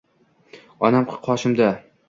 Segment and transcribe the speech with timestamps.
[0.89, 1.73] Onam qoshimda.